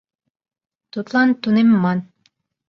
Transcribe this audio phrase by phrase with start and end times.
[0.91, 1.99] Тудлан тунемман.